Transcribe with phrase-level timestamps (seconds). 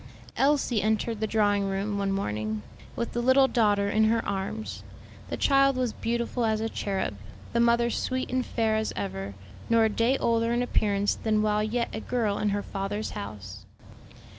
[0.35, 2.63] Elsie entered the drawing room one morning,
[2.95, 4.81] with the little daughter in her arms.
[5.29, 7.15] The child was beautiful as a cherub,
[7.53, 9.35] the mother sweet and fair as ever,
[9.69, 13.63] nor a day older in appearance than while yet a girl in her father's house.